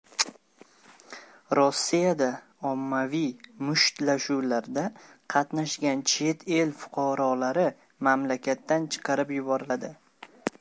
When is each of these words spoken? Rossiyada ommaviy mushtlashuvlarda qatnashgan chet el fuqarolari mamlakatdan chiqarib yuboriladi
Rossiyada 1.57 2.29
ommaviy 2.69 3.27
mushtlashuvlarda 3.67 4.85
qatnashgan 5.35 6.01
chet 6.13 6.43
el 6.63 6.73
fuqarolari 6.81 7.67
mamlakatdan 8.09 8.89
chiqarib 8.97 9.37
yuboriladi 9.39 9.93